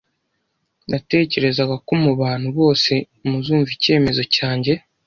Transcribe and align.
Natekerezaga 0.89 1.75
ko 1.85 1.91
mubantu 2.03 2.47
bose 2.59 2.93
muzumva 3.27 3.69
icyemezo 3.77 4.21
cyanjye. 4.35 4.73